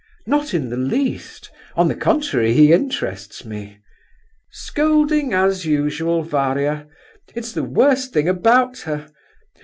"Not 0.25 0.55
in 0.55 0.69
the 0.71 0.77
least; 0.77 1.51
on 1.75 1.87
the 1.87 1.93
contrary, 1.93 2.53
he 2.53 2.73
interests 2.73 3.45
me." 3.45 3.77
"Scolding 4.49 5.31
as 5.31 5.63
usual, 5.63 6.23
Varia! 6.23 6.87
It 7.35 7.45
is 7.45 7.53
the 7.53 7.61
worst 7.63 8.11
thing 8.11 8.27
about 8.27 8.79
her. 8.89 9.11